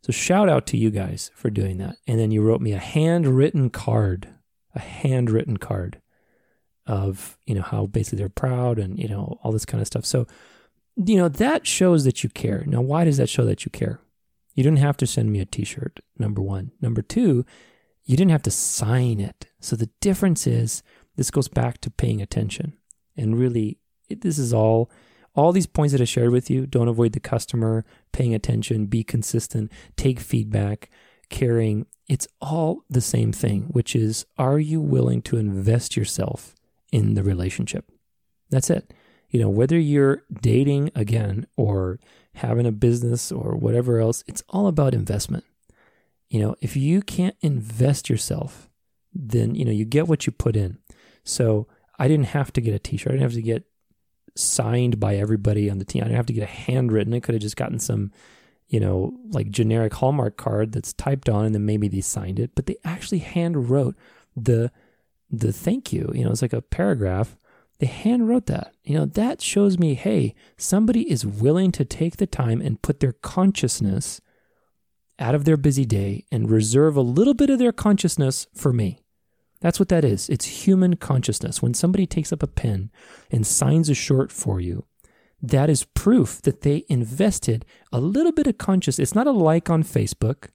[0.05, 1.97] So shout out to you guys for doing that.
[2.07, 4.29] And then you wrote me a handwritten card,
[4.77, 6.01] a handwritten card
[6.87, 10.07] of you know how basically they're proud and you know all this kind of stuff.
[10.07, 10.29] So
[10.97, 12.65] you know that shows that you care.
[12.67, 14.01] Now, why does that show that you care?
[14.55, 16.01] You didn't have to send me a T-shirt.
[16.19, 16.73] Number one.
[16.81, 17.45] Number two,
[18.05, 19.47] you didn't have to sign it.
[19.61, 20.83] So the difference is
[21.17, 22.77] this goes back to paying attention.
[23.17, 24.91] And really, it, this is all
[25.35, 26.67] all these points that I shared with you.
[26.67, 30.91] Don't avoid the customer, paying attention, be consistent, take feedback,
[31.29, 31.87] caring.
[32.09, 36.55] It's all the same thing, which is are you willing to invest yourself
[36.91, 37.91] in the relationship?
[38.51, 38.93] That's it.
[39.31, 42.01] You know, whether you're dating again or
[42.35, 45.45] having a business or whatever else, it's all about investment.
[46.29, 48.69] You know, if you can't invest yourself,
[49.13, 50.79] then, you know, you get what you put in.
[51.25, 51.67] So
[51.99, 53.11] I didn't have to get a t shirt.
[53.11, 53.65] I didn't have to get
[54.37, 56.03] signed by everybody on the team.
[56.03, 57.15] I didn't have to get a handwritten.
[57.15, 58.13] I could have just gotten some,
[58.69, 62.53] you know, like generic Hallmark card that's typed on and then maybe they signed it.
[62.55, 63.97] But they actually hand wrote
[64.37, 64.71] the
[65.31, 66.11] the thank you.
[66.15, 67.37] You know, it's like a paragraph.
[67.81, 68.75] They hand wrote that.
[68.85, 73.01] You know, that shows me, hey, somebody is willing to take the time and put
[73.01, 74.21] their consciousness
[75.19, 79.01] out of their busy day and reserve a little bit of their consciousness for me.
[79.61, 80.29] That's what that is.
[80.29, 81.63] It's human consciousness.
[81.63, 82.91] When somebody takes up a pen
[83.31, 84.85] and signs a short for you,
[85.43, 88.99] that is proof that they invested a little bit of conscious.
[88.99, 90.49] It's not a like on Facebook.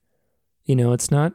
[0.64, 1.34] You know, it's not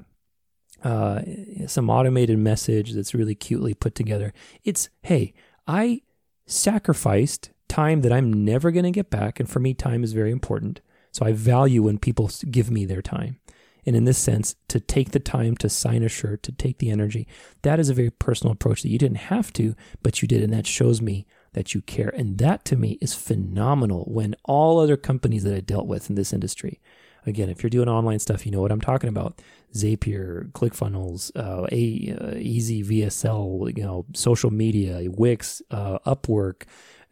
[0.84, 1.22] uh,
[1.66, 4.32] some automated message that's really cutely put together.
[4.64, 5.34] It's, hey,
[5.70, 6.02] I
[6.46, 9.38] sacrificed time that I'm never going to get back.
[9.38, 10.80] And for me, time is very important.
[11.12, 13.38] So I value when people give me their time.
[13.86, 16.90] And in this sense, to take the time to sign a shirt, to take the
[16.90, 17.28] energy,
[17.62, 20.42] that is a very personal approach that you didn't have to, but you did.
[20.42, 22.12] And that shows me that you care.
[22.16, 26.16] And that to me is phenomenal when all other companies that I dealt with in
[26.16, 26.80] this industry,
[27.26, 29.40] again, if you're doing online stuff, you know what I'm talking about.
[29.74, 36.62] Zapier, ClickFunnels, uh, a, uh, Easy VSL, you know, social media, Wix, uh, Upwork,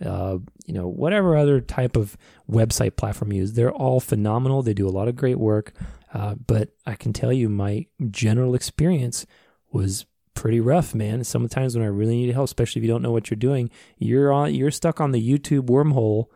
[0.04, 2.16] uh, you know, whatever other type of
[2.50, 4.62] website platform you use, they're all phenomenal.
[4.62, 5.72] They do a lot of great work.
[6.12, 9.26] Uh, but I can tell you, my general experience
[9.70, 11.24] was pretty rough, man.
[11.24, 14.32] Sometimes when I really need help, especially if you don't know what you're doing, you're
[14.32, 16.26] on, you're stuck on the YouTube wormhole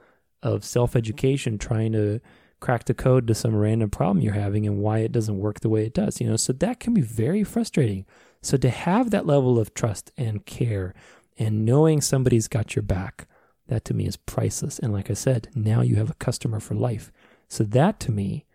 [0.43, 2.21] of self education, trying to
[2.63, 5.69] crack the code to some random problem you're having and why it doesn't work the
[5.69, 6.21] way it does.
[6.21, 8.07] You know, so that can be very frustrating.
[8.41, 10.95] So to have that level of trust and care
[11.39, 13.27] and knowing somebody's got your back
[13.69, 14.79] that to me is priceless.
[14.79, 17.13] And like I said, now you have a customer for life.
[17.49, 18.47] So that to me,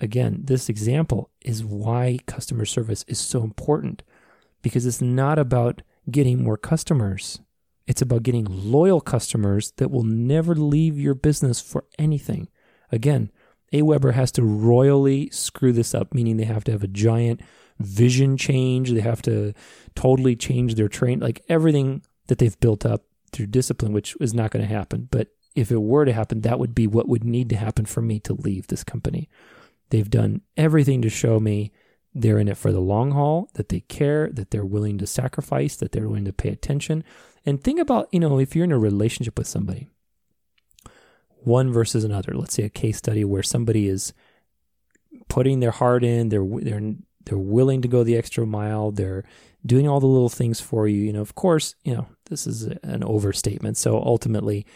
[0.00, 4.02] again, this example is why customer service is so important
[4.62, 7.40] because it's not about getting more customers.
[7.86, 12.48] It's about getting loyal customers that will never leave your business for anything.
[12.90, 13.30] Again,
[13.72, 17.40] AWeber has to royally screw this up, meaning they have to have a giant
[17.78, 18.90] vision change.
[18.90, 19.52] They have to
[19.94, 24.50] totally change their train, like everything that they've built up through discipline, which is not
[24.50, 25.08] going to happen.
[25.10, 28.02] But if it were to happen, that would be what would need to happen for
[28.02, 29.28] me to leave this company.
[29.90, 31.72] They've done everything to show me
[32.14, 35.76] they're in it for the long haul, that they care, that they're willing to sacrifice,
[35.76, 37.04] that they're willing to pay attention.
[37.44, 39.88] And think about, you know, if you're in a relationship with somebody,
[41.46, 42.34] one versus another.
[42.34, 44.12] Let's say a case study where somebody is
[45.28, 49.24] putting their heart in, they're they're they're willing to go the extra mile, they're
[49.64, 51.02] doing all the little things for you.
[51.02, 53.76] You know, of course, you know, this is an overstatement.
[53.76, 54.66] So ultimately,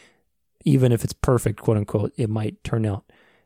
[0.64, 3.04] even if it's perfect, quote unquote, it might turn out,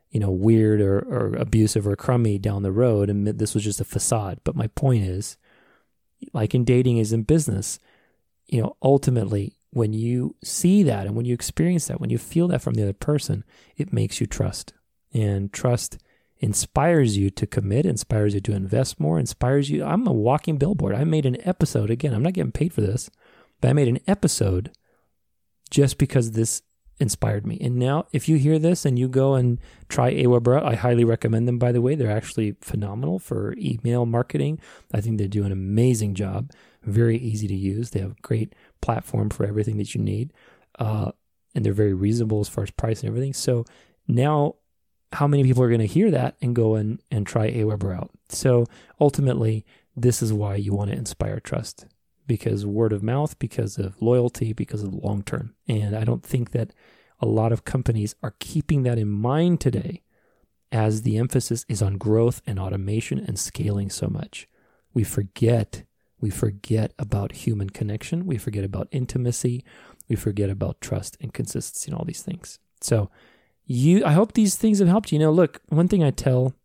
[0.09, 3.09] you know, weird or, or abusive or crummy down the road.
[3.09, 4.39] And this was just a facade.
[4.43, 5.37] But my point is,
[6.33, 7.79] like in dating is in business,
[8.47, 12.47] you know, ultimately, when you see that and when you experience that, when you feel
[12.47, 13.43] that from the other person,
[13.75, 14.71] it makes you trust.
[15.13, 15.97] And trust
[16.37, 19.83] inspires you to commit, inspires you to invest more, inspires you.
[19.83, 20.95] I'm a walking billboard.
[20.95, 21.89] I made an episode.
[21.89, 23.09] Again, I'm not getting paid for this,
[23.59, 24.71] but I made an episode
[25.69, 26.61] just because this
[26.97, 27.57] inspired me.
[27.59, 29.59] And now, if you hear this and you go and
[29.89, 31.95] try AWeber, I highly recommend them, by the way.
[31.95, 34.59] They're actually phenomenal for email marketing.
[34.93, 36.51] I think they do an amazing job.
[36.83, 37.89] Very easy to use.
[37.89, 38.53] They have great
[38.85, 40.31] platform for everything that you need.
[40.77, 41.11] Uh,
[41.55, 43.33] and they're very reasonable as far as price and everything.
[43.33, 43.65] So
[44.07, 44.55] now
[45.13, 48.11] how many people are going to hear that and go and, and try AWeber out?
[48.29, 48.65] So
[48.99, 51.87] ultimately, this is why you want to inspire trust
[52.27, 55.55] because word of mouth, because of loyalty, because of long term.
[55.67, 56.73] And I don't think that
[57.19, 60.01] a lot of companies are keeping that in mind today
[60.71, 64.47] as the emphasis is on growth and automation and scaling so much.
[64.93, 65.83] We forget
[66.25, 69.63] we forget about human connection, we forget about intimacy,
[70.09, 72.57] we forget about trust and consistency and all these things.
[72.81, 73.11] So
[73.67, 75.19] you I hope these things have helped you.
[75.19, 76.55] Know, look, one thing I tell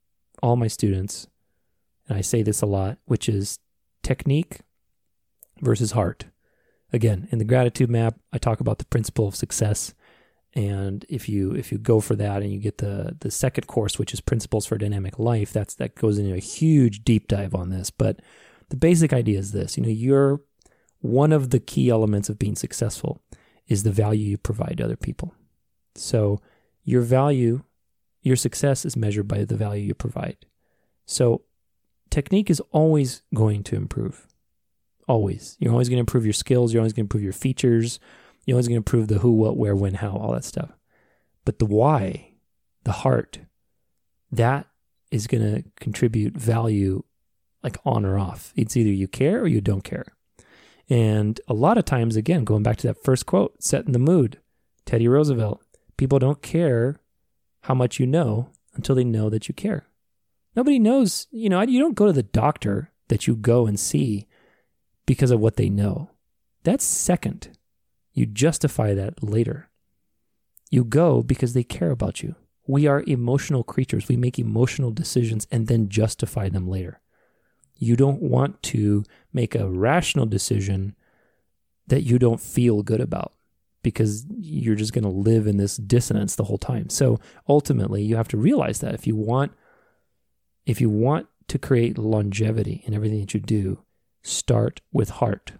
[0.42, 1.26] all my students,
[2.08, 3.58] and I say this a lot, which is
[4.02, 4.60] technique
[5.60, 6.24] versus heart.
[6.90, 9.92] Again, in the gratitude map, I talk about the principle of success.
[10.54, 13.98] And if you if you go for that and you get the the second course,
[13.98, 17.68] which is principles for dynamic life, that's that goes into a huge deep dive on
[17.68, 17.90] this.
[17.90, 18.20] But
[18.70, 20.40] the basic idea is this: you know, you're
[21.00, 23.22] one of the key elements of being successful
[23.66, 25.34] is the value you provide to other people.
[25.94, 26.40] So
[26.84, 27.62] your value,
[28.22, 30.36] your success is measured by the value you provide.
[31.06, 31.42] So
[32.10, 34.26] technique is always going to improve.
[35.08, 35.56] Always.
[35.58, 36.72] You're always going to improve your skills.
[36.72, 37.98] You're always going to improve your features.
[38.44, 40.70] You're always going to improve the who, what, where, when, how, all that stuff.
[41.44, 42.34] But the why,
[42.84, 43.40] the heart,
[44.30, 44.66] that
[45.10, 47.02] is going to contribute value
[47.62, 48.52] like on or off.
[48.56, 50.06] It's either you care or you don't care.
[50.88, 54.38] And a lot of times, again, going back to that first quote, setting the mood,
[54.84, 55.62] Teddy Roosevelt,
[56.00, 56.98] People don't care
[57.64, 59.84] how much you know until they know that you care.
[60.56, 64.26] Nobody knows, you know, you don't go to the doctor that you go and see
[65.04, 66.08] because of what they know.
[66.62, 67.50] That's second.
[68.14, 69.68] You justify that later.
[70.70, 72.34] You go because they care about you.
[72.66, 74.08] We are emotional creatures.
[74.08, 76.99] We make emotional decisions and then justify them later.
[77.80, 80.94] You don't want to make a rational decision
[81.88, 83.32] that you don't feel good about
[83.82, 86.90] because you're just going to live in this dissonance the whole time.
[86.90, 87.18] So
[87.48, 89.52] ultimately, you have to realize that if you want
[90.66, 93.82] if you want to create longevity in everything that you do,
[94.22, 95.52] start with heart.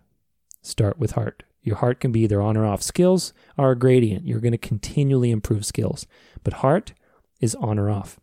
[0.62, 1.42] Start with heart.
[1.62, 2.82] Your heart can be either on or off.
[2.82, 4.26] Skills are a gradient.
[4.26, 6.06] You're going to continually improve skills.
[6.44, 6.92] But heart
[7.40, 8.20] is on or off.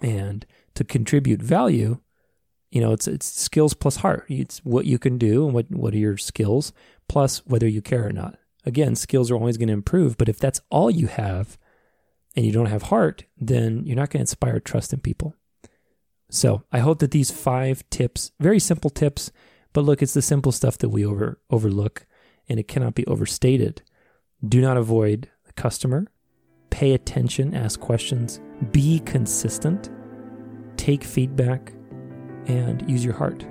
[0.00, 1.98] And to contribute value,
[2.70, 4.26] you know, it's it's skills plus heart.
[4.28, 6.72] It's what you can do and what what are your skills
[7.08, 8.38] plus whether you care or not.
[8.64, 11.56] Again, skills are always going to improve, but if that's all you have
[12.34, 15.34] and you don't have heart, then you're not going to inspire trust in people.
[16.28, 19.30] So, I hope that these 5 tips, very simple tips,
[19.72, 22.06] but look, it's the simple stuff that we over overlook
[22.48, 23.82] and it cannot be overstated.
[24.46, 26.06] Do not avoid the customer.
[26.70, 28.40] Pay attention, ask questions,
[28.72, 29.88] be consistent,
[30.76, 31.72] take feedback,
[32.46, 33.44] and use your heart.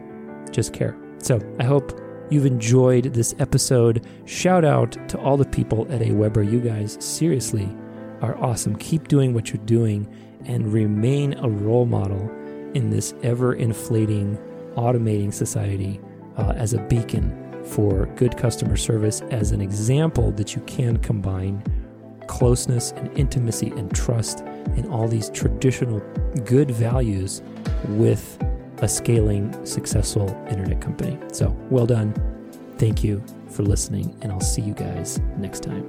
[0.51, 0.97] Just care.
[1.19, 4.05] So I hope you've enjoyed this episode.
[4.25, 6.49] Shout out to all the people at AWeber.
[6.49, 7.69] You guys seriously
[8.21, 8.75] are awesome.
[8.77, 10.07] Keep doing what you're doing
[10.45, 12.29] and remain a role model
[12.73, 14.37] in this ever inflating,
[14.75, 15.99] automating society
[16.37, 21.63] uh, as a beacon for good customer service, as an example that you can combine
[22.27, 24.39] closeness and intimacy and trust
[24.75, 25.99] and all these traditional
[26.43, 27.41] good values
[27.89, 28.37] with
[28.79, 31.17] a scaling, successful internet company.
[31.31, 32.13] So, well done.
[32.77, 35.87] Thank you for listening, and I'll see you guys next time.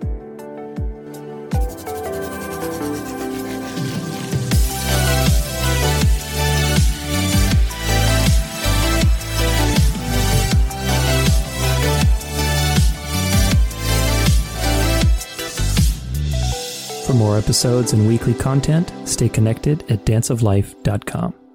[17.07, 21.46] For more episodes and weekly content, stay connected at danceoflife.com.